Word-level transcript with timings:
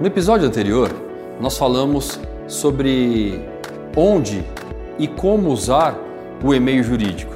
No 0.00 0.06
episódio 0.06 0.46
anterior, 0.46 0.94
nós 1.40 1.58
falamos 1.58 2.20
sobre 2.46 3.44
onde 3.96 4.44
e 4.96 5.08
como 5.08 5.50
usar 5.50 5.98
o 6.40 6.54
e-mail 6.54 6.84
jurídico. 6.84 7.34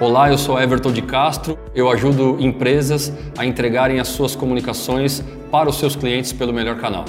Olá, 0.00 0.28
eu 0.28 0.36
sou 0.36 0.60
Everton 0.60 0.90
de 0.90 1.02
Castro. 1.02 1.56
Eu 1.72 1.88
ajudo 1.88 2.38
empresas 2.40 3.12
a 3.38 3.46
entregarem 3.46 4.00
as 4.00 4.08
suas 4.08 4.34
comunicações 4.34 5.22
para 5.52 5.68
os 5.68 5.78
seus 5.78 5.94
clientes 5.94 6.32
pelo 6.32 6.52
melhor 6.52 6.78
canal. 6.78 7.04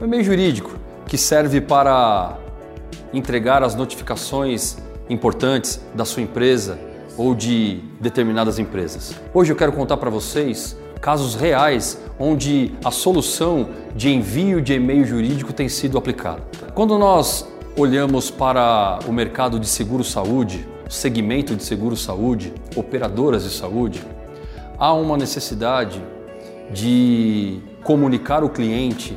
O 0.00 0.04
e-mail 0.04 0.24
jurídico, 0.24 0.72
que 1.06 1.16
serve 1.16 1.60
para 1.60 2.36
entregar 3.12 3.62
as 3.62 3.74
notificações 3.74 4.76
importantes 5.08 5.80
da 5.94 6.04
sua 6.04 6.22
empresa 6.22 6.78
ou 7.16 7.34
de 7.34 7.80
determinadas 8.00 8.58
empresas. 8.58 9.14
Hoje 9.34 9.52
eu 9.52 9.56
quero 9.56 9.72
contar 9.72 9.96
para 9.96 10.08
vocês 10.08 10.76
casos 11.00 11.34
reais 11.34 12.00
onde 12.18 12.72
a 12.84 12.90
solução 12.90 13.68
de 13.96 14.10
envio 14.10 14.60
de 14.60 14.74
e-mail 14.74 15.04
jurídico 15.04 15.52
tem 15.52 15.68
sido 15.68 15.98
aplicada. 15.98 16.42
Quando 16.74 16.98
nós 16.98 17.48
olhamos 17.76 18.30
para 18.30 18.98
o 19.06 19.12
mercado 19.12 19.58
de 19.58 19.66
seguro-saúde, 19.66 20.66
segmento 20.88 21.56
de 21.56 21.64
seguro-saúde, 21.64 22.52
operadoras 22.76 23.44
de 23.44 23.50
saúde, 23.50 24.02
há 24.78 24.92
uma 24.92 25.16
necessidade 25.16 26.02
de 26.72 27.60
comunicar 27.82 28.44
o 28.44 28.48
cliente 28.48 29.16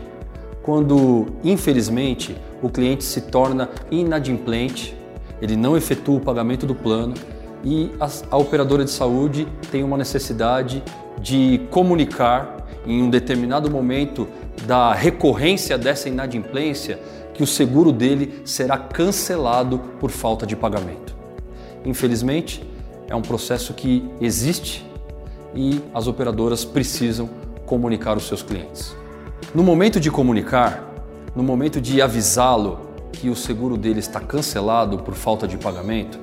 quando, 0.61 1.27
infelizmente, 1.43 2.35
o 2.63 2.69
cliente 2.69 3.03
se 3.03 3.21
torna 3.21 3.69
inadimplente, 3.91 4.97
ele 5.41 5.57
não 5.57 5.75
efetua 5.75 6.15
o 6.15 6.21
pagamento 6.21 6.65
do 6.65 6.73
plano 6.73 7.13
e 7.61 7.91
a, 7.99 8.09
a 8.31 8.37
operadora 8.37 8.85
de 8.85 8.89
saúde 8.89 9.45
tem 9.69 9.83
uma 9.83 9.97
necessidade 9.97 10.81
de 11.19 11.61
comunicar 11.69 12.65
em 12.87 13.03
um 13.03 13.09
determinado 13.09 13.69
momento 13.69 14.27
da 14.65 14.93
recorrência 14.93 15.77
dessa 15.77 16.07
inadimplência 16.07 16.99
que 17.33 17.43
o 17.43 17.47
seguro 17.47 17.91
dele 17.91 18.41
será 18.45 18.77
cancelado 18.77 19.79
por 19.99 20.09
falta 20.09 20.45
de 20.45 20.55
pagamento. 20.55 21.15
Infelizmente, 21.85 22.63
é 23.09 23.15
um 23.15 23.21
processo 23.21 23.73
que 23.73 24.09
existe 24.21 24.85
e 25.53 25.81
as 25.93 26.07
operadoras 26.07 26.63
precisam 26.63 27.29
comunicar 27.65 28.15
os 28.15 28.27
seus 28.27 28.41
clientes. 28.41 28.95
No 29.53 29.63
momento 29.63 29.99
de 29.99 30.09
comunicar, 30.09 30.92
no 31.35 31.43
momento 31.43 31.81
de 31.81 32.01
avisá-lo 32.01 32.79
que 33.11 33.29
o 33.29 33.35
seguro 33.35 33.77
dele 33.77 33.99
está 33.99 34.19
cancelado 34.19 34.99
por 34.99 35.13
falta 35.13 35.47
de 35.47 35.57
pagamento, 35.57 36.19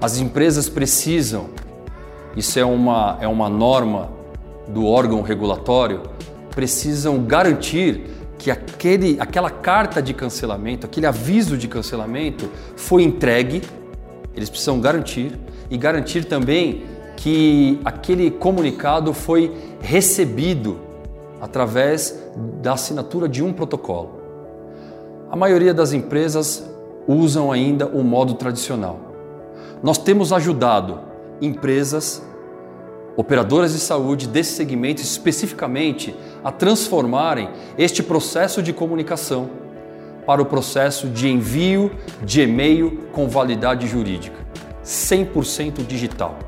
as 0.00 0.18
empresas 0.18 0.68
precisam, 0.68 1.50
isso 2.36 2.58
é 2.58 2.64
uma, 2.64 3.18
é 3.20 3.28
uma 3.28 3.48
norma 3.48 4.10
do 4.68 4.86
órgão 4.86 5.22
regulatório, 5.22 6.02
precisam 6.54 7.22
garantir 7.24 8.04
que 8.38 8.50
aquele, 8.50 9.18
aquela 9.20 9.50
carta 9.50 10.00
de 10.00 10.14
cancelamento, 10.14 10.86
aquele 10.86 11.06
aviso 11.06 11.56
de 11.56 11.68
cancelamento 11.68 12.48
foi 12.76 13.02
entregue, 13.02 13.62
eles 14.34 14.48
precisam 14.48 14.80
garantir 14.80 15.38
e 15.68 15.76
garantir 15.76 16.24
também 16.24 16.84
que 17.16 17.78
aquele 17.84 18.30
comunicado 18.30 19.12
foi 19.12 19.54
recebido 19.80 20.80
através 21.40 22.18
da 22.62 22.72
assinatura 22.72 23.28
de 23.28 23.42
um 23.42 23.52
protocolo. 23.52 24.19
A 25.30 25.36
maioria 25.36 25.72
das 25.72 25.92
empresas 25.92 26.68
usam 27.06 27.52
ainda 27.52 27.86
o 27.86 28.02
modo 28.02 28.34
tradicional. 28.34 28.98
Nós 29.80 29.96
temos 29.96 30.32
ajudado 30.32 30.98
empresas, 31.40 32.20
operadoras 33.16 33.72
de 33.72 33.78
saúde 33.78 34.26
desse 34.26 34.54
segmento 34.54 35.00
especificamente 35.00 36.16
a 36.42 36.50
transformarem 36.50 37.48
este 37.78 38.02
processo 38.02 38.60
de 38.60 38.72
comunicação 38.72 39.48
para 40.26 40.42
o 40.42 40.46
processo 40.46 41.06
de 41.06 41.28
envio 41.28 41.92
de 42.24 42.40
e-mail 42.40 42.98
com 43.12 43.28
validade 43.28 43.86
jurídica, 43.86 44.36
100% 44.84 45.86
digital. 45.86 46.40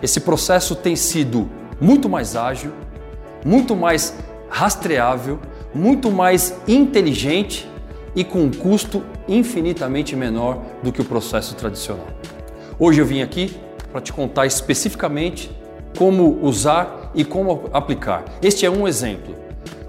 Esse 0.00 0.20
processo 0.20 0.76
tem 0.76 0.94
sido 0.94 1.50
muito 1.80 2.08
mais 2.08 2.36
ágil, 2.36 2.70
muito 3.44 3.74
mais 3.74 4.16
rastreável, 4.48 5.40
muito 5.74 6.12
mais 6.12 6.54
inteligente 6.68 7.73
e 8.14 8.24
com 8.24 8.42
um 8.42 8.50
custo 8.50 9.02
infinitamente 9.28 10.14
menor 10.14 10.62
do 10.82 10.92
que 10.92 11.00
o 11.00 11.04
processo 11.04 11.54
tradicional. 11.54 12.06
Hoje 12.78 13.00
eu 13.00 13.06
vim 13.06 13.22
aqui 13.22 13.56
para 13.90 14.00
te 14.00 14.12
contar 14.12 14.46
especificamente 14.46 15.50
como 15.96 16.40
usar 16.42 17.12
e 17.14 17.24
como 17.24 17.70
aplicar. 17.72 18.24
Este 18.42 18.66
é 18.66 18.70
um 18.70 18.86
exemplo. 18.86 19.34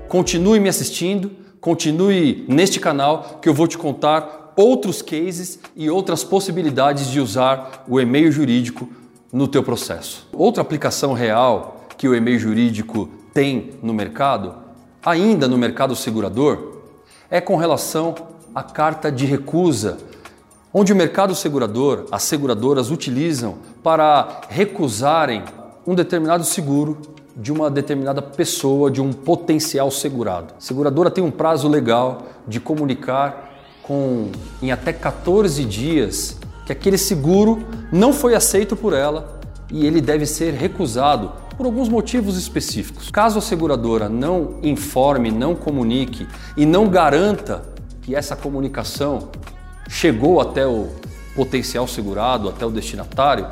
Continue 0.08 0.60
me 0.60 0.70
assistindo, 0.70 1.32
continue 1.60 2.46
neste 2.48 2.80
canal 2.80 3.40
que 3.42 3.50
eu 3.50 3.54
vou 3.54 3.68
te 3.68 3.78
contar 3.78 4.54
outros 4.56 5.02
cases 5.02 5.60
e 5.76 5.90
outras 5.90 6.24
possibilidades 6.24 7.10
de 7.10 7.20
usar 7.20 7.84
o 7.88 8.00
e-mail 8.00 8.32
jurídico 8.32 8.88
no 9.34 9.48
teu 9.48 9.64
processo. 9.64 10.28
Outra 10.32 10.62
aplicação 10.62 11.14
real 11.14 11.88
que 11.98 12.08
o 12.08 12.16
e-mail 12.16 12.40
jurídico 12.40 13.10
tem 13.34 13.72
no 13.82 13.94
mercado, 13.94 14.56
ainda 15.04 15.48
no 15.48 15.58
mercado 15.58 15.96
segurador, 15.96 16.75
é 17.30 17.42
com 17.42 17.56
relação 17.56 18.16
à 18.54 18.64
carta 18.64 19.12
de 19.12 19.26
recusa, 19.26 19.98
onde 20.74 20.94
o 20.94 20.96
mercado 20.96 21.34
segurador, 21.36 22.06
as 22.12 22.24
seguradoras 22.24 22.92
utilizam 22.92 23.56
para 23.82 24.42
recusarem 24.50 25.44
um 25.86 25.96
determinado 25.96 26.44
seguro 26.44 26.98
de 27.36 27.52
uma 27.52 27.70
determinada 27.70 28.22
pessoa, 28.22 28.90
de 28.90 29.02
um 29.02 29.12
potencial 29.12 29.92
segurado. 29.92 30.54
A 30.58 30.62
seguradora 30.62 31.12
tem 31.12 31.24
um 31.24 31.32
prazo 31.32 31.68
legal 31.68 32.24
de 32.48 32.60
comunicar 32.60 33.52
com 33.84 34.32
em 34.62 34.72
até 34.72 34.94
14 34.94 35.64
dias 35.66 36.38
que 36.66 36.72
aquele 36.72 36.98
seguro 36.98 37.64
não 37.92 38.12
foi 38.12 38.34
aceito 38.34 38.76
por 38.76 38.94
ela 38.94 39.40
e 39.72 39.86
ele 39.86 40.02
deve 40.02 40.26
ser 40.26 40.54
recusado 40.54 41.32
por 41.58 41.66
alguns 41.66 41.90
motivos 41.90 42.38
específicos. 42.38 43.10
Caso 43.10 43.40
a 43.40 43.42
seguradora 43.42 44.10
não 44.10 44.60
informe, 44.64 45.32
não 45.32 45.56
comunique 45.56 46.28
e 46.56 46.66
não 46.66 46.88
garanta 46.90 47.64
que 48.02 48.16
essa 48.16 48.36
comunicação 48.36 49.30
chegou 49.90 50.42
até 50.42 50.68
o 50.68 50.90
potencial 51.36 51.88
segurado, 51.88 52.50
até 52.50 52.66
o 52.66 52.72
destinatário, 52.72 53.48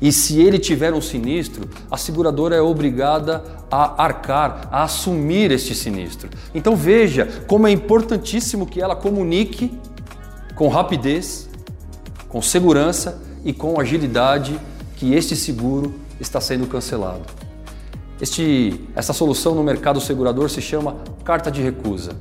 e 0.00 0.12
se 0.12 0.40
ele 0.40 0.58
tiver 0.58 0.94
um 0.94 1.00
sinistro, 1.00 1.68
a 1.90 1.96
seguradora 1.96 2.54
é 2.54 2.60
obrigada 2.60 3.42
a 3.70 4.04
arcar, 4.04 4.68
a 4.70 4.84
assumir 4.84 5.50
este 5.50 5.74
sinistro. 5.74 6.30
Então 6.54 6.76
veja 6.76 7.26
como 7.48 7.66
é 7.66 7.72
importantíssimo 7.72 8.66
que 8.66 8.80
ela 8.80 8.94
comunique 8.94 9.76
com 10.54 10.68
rapidez, 10.68 11.48
com 12.28 12.40
segurança 12.40 13.20
e 13.44 13.52
com 13.52 13.80
agilidade 13.80 14.58
que 14.96 15.14
este 15.14 15.34
seguro 15.34 15.94
está 16.20 16.40
sendo 16.40 16.66
cancelado. 16.66 17.37
Este, 18.20 18.88
essa 18.96 19.12
solução 19.12 19.54
no 19.54 19.62
mercado 19.62 20.00
segurador 20.00 20.50
se 20.50 20.60
chama 20.60 20.96
carta 21.24 21.50
de 21.50 21.62
recusa. 21.62 22.12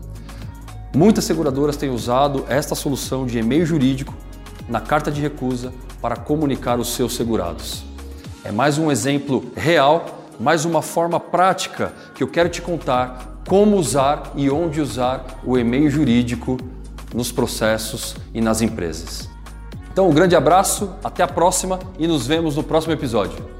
Muitas 0.95 1.25
seguradoras 1.25 1.75
têm 1.75 1.89
usado 1.89 2.45
esta 2.47 2.75
solução 2.75 3.25
de 3.25 3.39
e-mail 3.39 3.65
jurídico 3.65 4.13
na 4.69 4.79
carta 4.79 5.11
de 5.11 5.21
recusa 5.21 5.73
para 6.01 6.15
comunicar 6.15 6.79
os 6.79 6.89
seus 6.89 7.15
segurados. 7.15 7.83
É 8.43 8.51
mais 8.51 8.77
um 8.77 8.91
exemplo 8.91 9.51
real, 9.55 10.05
mais 10.39 10.65
uma 10.65 10.81
forma 10.81 11.19
prática 11.19 11.93
que 12.13 12.23
eu 12.23 12.27
quero 12.27 12.49
te 12.49 12.61
contar 12.61 13.41
como 13.47 13.77
usar 13.77 14.33
e 14.35 14.49
onde 14.49 14.81
usar 14.81 15.25
o 15.43 15.57
e-mail 15.57 15.89
jurídico 15.89 16.57
nos 17.13 17.31
processos 17.31 18.15
e 18.33 18.41
nas 18.41 18.61
empresas. 18.61 19.29
Então, 19.91 20.09
um 20.09 20.13
grande 20.13 20.35
abraço, 20.35 20.93
até 21.03 21.23
a 21.23 21.27
próxima 21.27 21.79
e 21.97 22.07
nos 22.07 22.27
vemos 22.27 22.55
no 22.55 22.63
próximo 22.63 22.93
episódio. 22.93 23.56